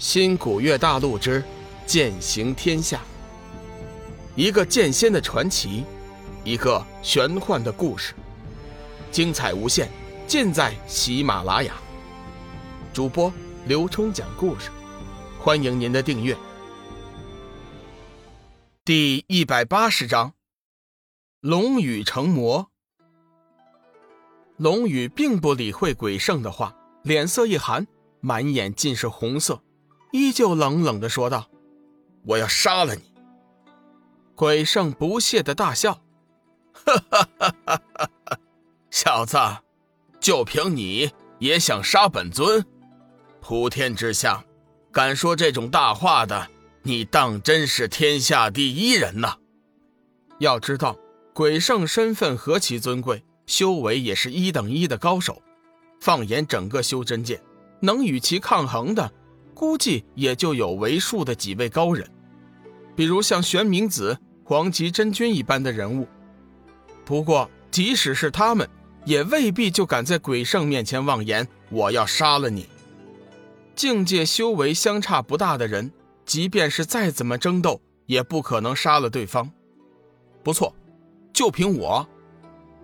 [0.00, 1.44] 新古月大陆之
[1.84, 3.02] 剑行天下，
[4.34, 5.84] 一个剑仙的传奇，
[6.42, 8.14] 一个玄幻的故事，
[9.12, 9.90] 精彩无限，
[10.26, 11.74] 尽在喜马拉雅。
[12.94, 13.30] 主播
[13.66, 14.70] 刘冲讲故事，
[15.38, 16.34] 欢迎您的订阅。
[18.82, 20.32] 第一百八十章，
[21.40, 22.70] 龙羽成魔。
[24.56, 27.86] 龙宇并不理会鬼圣的话，脸色一寒，
[28.22, 29.62] 满眼尽是红色。
[30.12, 31.48] 依旧冷冷的说道
[32.26, 33.02] ：“我要杀了你！”
[34.34, 36.00] 鬼圣不屑的大笑
[36.72, 38.38] ：“哈哈哈哈哈！
[38.90, 39.38] 小子，
[40.18, 42.64] 就凭你也想杀本尊？
[43.40, 44.44] 普天之下，
[44.90, 46.48] 敢说这种大话的，
[46.82, 49.36] 你当真是天下第一人呐！
[50.38, 50.96] 要知道，
[51.34, 55.42] 鬼圣身份何其尊贵，修为也是一等一的高手。
[56.00, 57.42] 放眼整个修真界，
[57.80, 59.12] 能与其抗衡的。”
[59.60, 62.10] 估计也就有为数的几位高人，
[62.96, 66.08] 比如像玄冥子、黄极真君一般的人物。
[67.04, 68.66] 不过，即使是他们，
[69.04, 72.70] 也未必就敢在鬼圣面前妄言“我要杀了你”。
[73.76, 75.92] 境界修为相差不大的人，
[76.24, 79.50] 即便是再怎么争斗，也不可能杀了对方。
[80.42, 80.74] 不错，
[81.34, 82.08] 就凭我，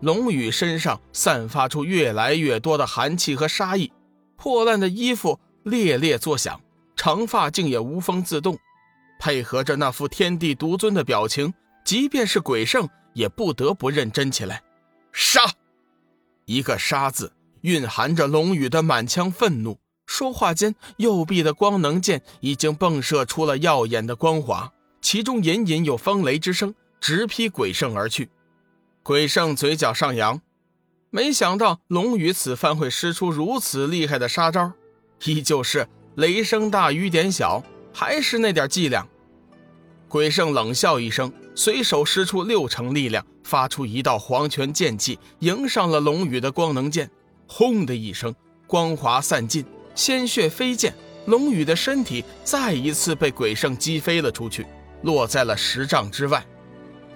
[0.00, 3.90] 龙宇身上散发出越来越多的寒气和杀意，
[4.36, 6.60] 破烂的衣服猎猎作响。
[6.96, 8.58] 长发竟也无风自动，
[9.20, 11.52] 配合着那副天地独尊的表情，
[11.84, 14.62] 即便是鬼圣也不得不认真起来。
[15.12, 15.42] 杀！
[16.46, 19.78] 一个“杀”字蕴含着龙宇的满腔愤怒。
[20.06, 28.30] 说话间，右臂的光能剑已经迸射出了耀眼的光华，其中隐隐有风雷之声，直劈鬼圣而去。
[29.02, 30.40] 鬼圣嘴角上扬，
[31.10, 34.72] 没想到龙宇此番会施出如此厉害的杀招，
[35.24, 35.88] 依旧是。
[36.16, 39.06] 雷声大雨点小，还是那点伎俩。
[40.08, 47.10] 鬼圣冷笑一声，随手施出六成力量，发出一道黄泉剑气，迎上了龙宇的光能剑。
[47.46, 48.34] 轰的一声，
[48.66, 49.62] 光华散尽，
[49.94, 50.94] 鲜血飞溅，
[51.26, 54.66] 龙宇的身体再一次被鬼圣击飞了出去，
[55.02, 56.42] 落在了十丈之外。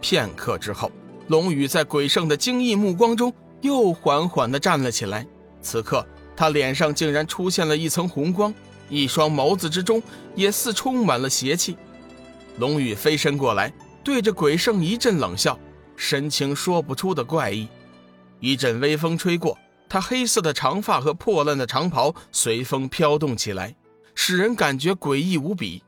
[0.00, 0.90] 片刻之后，
[1.28, 5.24] 龙宇在鬼圣的惊异目光中又缓缓地站了起来。
[5.62, 8.52] 此刻，他脸上竟然出现了一层红光。
[8.88, 10.02] 一双眸子之中
[10.34, 11.76] 也似充满了邪气。
[12.58, 13.72] 龙宇飞身过来，
[14.02, 15.58] 对着鬼圣一阵冷笑，
[15.96, 17.68] 神情说不出的怪异。
[18.40, 19.56] 一阵微风吹过，
[19.88, 23.74] 他黑色的长发和破烂的长袍随风飘动起来，
[24.14, 25.82] 使人感觉诡异无比。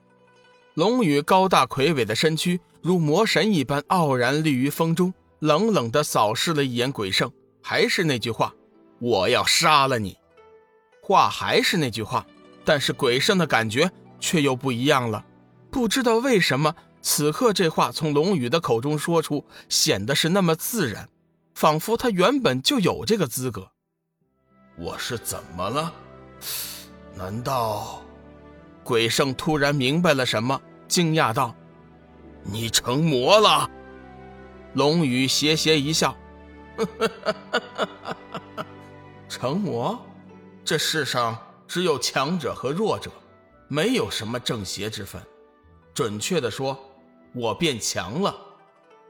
[0.75, 7.31] 龙宇高大魁伟的身躯如魔神一般傲然立于风中，冷冷地扫视了一眼鬼圣，
[7.63, 8.55] 还是那句话
[9.01, 10.17] ：“我要杀了你。”
[11.03, 12.25] 话还是那句话。
[12.65, 15.25] 但是鬼圣的感觉却又不一样了，
[15.71, 21.09] 不知道为什么，此刻这话从龙宇的口中说出，显得是那么自然，
[21.55, 23.71] 仿佛他原本就有这个资格。
[24.77, 25.93] 我是怎么了？
[27.15, 28.03] 难道？
[28.83, 31.55] 鬼圣突然明白了什么，惊讶道
[32.43, 33.71] ：“你成魔了？”
[34.75, 36.17] 龙宇邪邪一笑
[39.29, 40.01] ：“成魔？
[40.65, 41.37] 这世上……”
[41.71, 43.13] 只有强者和弱者，
[43.69, 45.23] 没有什么正邪之分。
[45.95, 46.77] 准确的说，
[47.33, 48.37] 我变强了。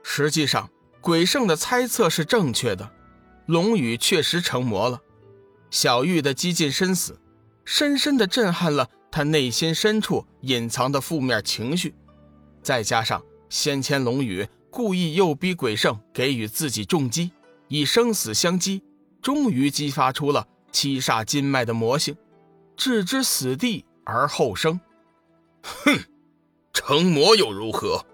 [0.02, 0.68] 实际上，
[1.00, 2.92] 鬼圣的猜测是正确的，
[3.46, 5.00] 龙宇确实成魔了。
[5.70, 7.18] 小玉的激进身死，
[7.64, 11.94] 深深的震撼了他内心深处隐藏的负面情绪。
[12.62, 17.32] 再加上先前龙宇故意诱逼鬼圣给予自己重击，
[17.68, 18.82] 以生死相激，
[19.22, 22.14] 终于激发出了七煞金脉的魔性。
[22.80, 24.80] 置之死地而后生，
[25.62, 25.98] 哼，
[26.72, 28.06] 成魔又如何？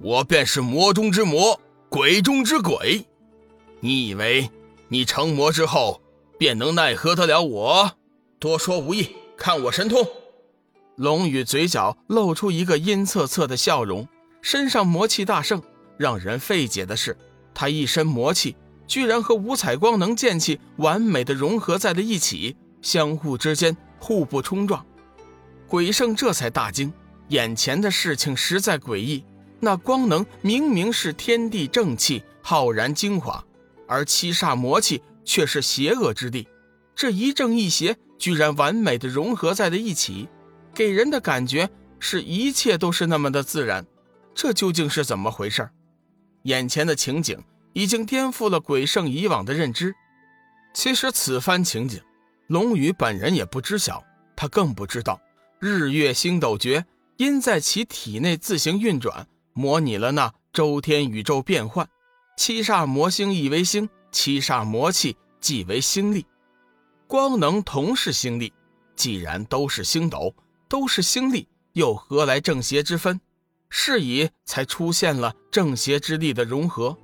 [0.00, 1.60] 我便是魔中之魔，
[1.90, 3.06] 鬼中之鬼。
[3.80, 4.50] 你以为
[4.88, 6.00] 你成魔之后
[6.38, 7.92] 便能奈何得了我？
[8.38, 10.08] 多说无益，看我神通！
[10.96, 14.08] 龙宇嘴角露出一个阴恻恻的笑容，
[14.40, 15.62] 身上魔气大盛。
[15.98, 17.14] 让人费解的是，
[17.52, 18.56] 他一身魔气
[18.86, 23.76] 居然和五彩光能剑气完美的融合在了一起，相互之间。
[23.98, 24.84] 互不冲撞，
[25.66, 26.92] 鬼圣这才大惊，
[27.28, 29.24] 眼前的事情实在诡异。
[29.60, 33.44] 那光能明明是天地正气，浩然精华，
[33.86, 36.46] 而七煞魔气却是邪恶之地。
[36.94, 40.28] 这一正一邪居然完美的融合在了一起，
[40.72, 41.68] 给人的感觉
[41.98, 43.84] 是一切都是那么的自然。
[44.34, 45.68] 这究竟是怎么回事？
[46.44, 47.36] 眼前的情景
[47.72, 49.92] 已经颠覆了鬼圣以往的认知。
[50.72, 52.00] 其实此番情景。
[52.48, 54.02] 龙宇本人也不知晓，
[54.34, 55.20] 他更不知道，
[55.58, 56.86] 日月星斗诀
[57.18, 61.86] 因在其体内自行运转，模拟了那周天宇宙变幻。
[62.38, 66.24] 七煞魔星亦为星，七煞魔气即为星力。
[67.06, 68.50] 光能同是星力，
[68.96, 70.34] 既然都是星斗，
[70.70, 73.20] 都是星力，又何来正邪之分？
[73.68, 76.96] 是以才出现了正邪之力的融合。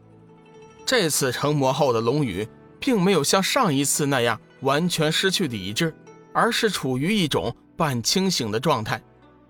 [0.87, 2.49] 这次成魔后的龙宇，
[2.81, 5.94] 并没有像上一次那样完全失去理智，
[6.32, 9.00] 而是处于一种半清醒的状态，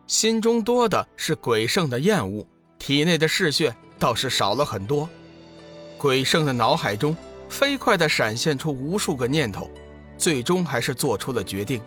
[0.06, 2.46] 心中多的是鬼圣的厌恶，
[2.78, 5.08] 体内的嗜血倒是少了很多。
[5.96, 7.16] 鬼圣的脑海中
[7.48, 9.70] 飞快地闪现出无数个念头，
[10.18, 11.80] 最终还是做出了决定。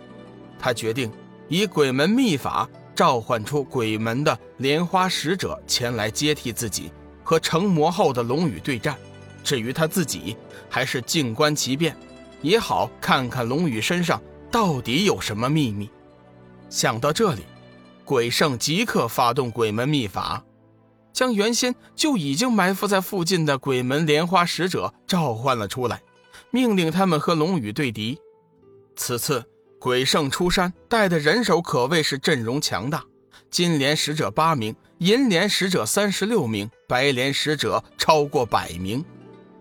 [0.58, 1.08] 他决定
[1.48, 6.90] 以鬼门秘法召唤出鬼门的莲花使者前来接替自己，
[7.22, 8.96] 和成魔后的龙宇对战。
[9.44, 10.36] 至于他自己，
[10.68, 11.96] 还是静观其变，
[12.40, 15.88] 也好看看龙宇身上到底有什么秘密。
[16.70, 17.42] 想到这里，
[18.04, 20.44] 鬼圣即刻发动鬼门秘法，
[21.12, 26.02] 将原先就已经埋伏在附近的鬼门莲花使者召唤了出来，
[26.50, 28.18] 命令他们和龙宇对敌。
[28.96, 29.44] 此次
[29.78, 33.04] 鬼圣出山带的人手可谓是阵容强大，
[33.50, 39.04] 金莲使者八名，银莲使者三十六名，白莲使者超过百名。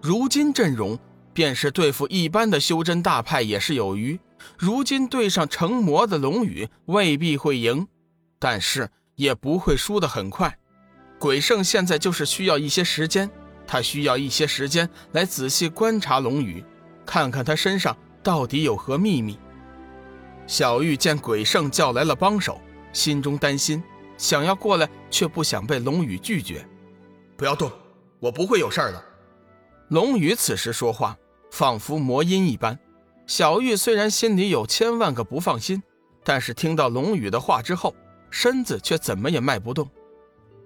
[0.02, 0.98] 如今阵容，
[1.38, 4.20] 便是对付一般的修真大派也是有余。
[4.58, 7.88] 如今对上成魔的龙宇，未必会赢，
[8.40, 10.58] 但是也不会输得很快。
[11.20, 13.30] 鬼圣现在就是需要一些时间，
[13.68, 16.66] 他需要一些时间来仔细观察龙宇，
[17.06, 19.38] 看看他身上到底有何秘密。
[20.48, 22.60] 小玉见鬼圣叫来了帮手，
[22.92, 23.84] 心中担心，
[24.18, 26.68] 想要过来，却不想被龙宇拒绝。
[27.38, 27.72] 不要动，
[28.20, 29.04] 我不会有事儿的。
[29.90, 31.16] 龙宇此时说话，
[31.52, 32.78] 仿佛魔音一般。
[33.26, 35.82] 小玉虽然心里有千万个不放心，
[36.24, 37.96] 但是听到龙宇的话之后，
[38.30, 39.90] 身子却怎么也迈不动。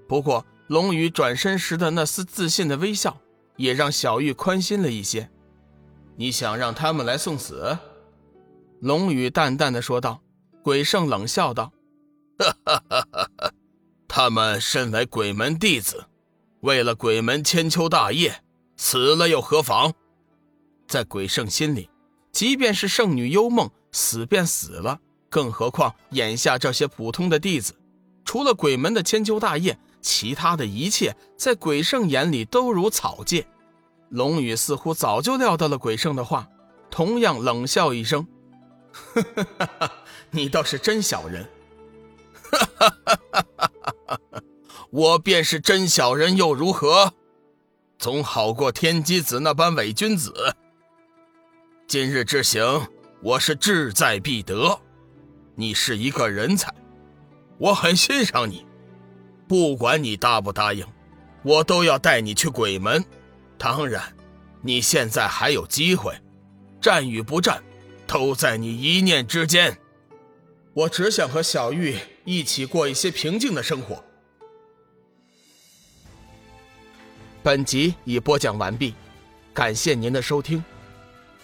[0.07, 3.17] 不过，龙宇转身时的那丝自信的微笑，
[3.55, 5.29] 也让小玉宽心了一些。
[6.15, 7.77] 你想让他们来送死？
[8.79, 10.21] 龙宇淡淡的说道。
[10.63, 11.73] 鬼圣冷笑道
[12.37, 13.51] ：“哈哈哈哈哈！
[14.07, 16.05] 他们身为鬼门弟子，
[16.59, 18.43] 为了鬼门千秋大业。”
[18.77, 19.93] 死了又何妨？
[20.91, 21.89] 在鬼圣心里，
[22.33, 24.99] 即便是圣女幽梦死便死了，
[25.29, 27.73] 更何况眼下这些普通的弟子，
[28.25, 33.47] 除了鬼门的千秋大业，其他的一切在鬼圣眼里都如草芥。
[34.09, 36.49] 龙宇似乎早就料到了鬼圣的话，
[36.89, 38.27] 同样冷笑一声：“，
[40.31, 41.47] 你倒是真小人。
[44.91, 47.13] ”！我便是真小人又如何？
[47.97, 50.33] 总好过天机子那般伪君子。
[51.91, 52.87] 今日之行，
[53.21, 54.79] 我是志在必得。
[55.55, 56.73] 你是一个人才，
[57.57, 58.65] 我很欣赏你。
[59.45, 60.87] 不管你答不答应，
[61.43, 63.03] 我都要带你去鬼门。
[63.57, 64.01] 当然，
[64.61, 66.17] 你现在还有机会，
[66.79, 67.61] 战与不战，
[68.07, 69.77] 都在你一念之间。
[70.71, 74.01] 我只想和小玉一起过一些平静的生活。
[77.43, 78.95] 本集已播讲完毕，
[79.53, 80.63] 感谢您的收听。